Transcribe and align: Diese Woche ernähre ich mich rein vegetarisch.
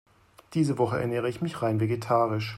Diese 0.55 0.79
Woche 0.79 0.99
ernähre 0.99 1.29
ich 1.29 1.41
mich 1.43 1.61
rein 1.61 1.79
vegetarisch. 1.79 2.49